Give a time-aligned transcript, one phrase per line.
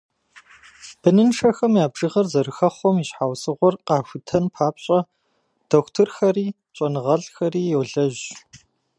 [1.01, 4.99] Быныншэхэм я бжыгъэр зэрыхэхъуэм и щхьэусыгъуэр къахутэн папщӏэ
[5.69, 8.23] дохутырхэри щӏэныгъэлӏхэри йолэжь.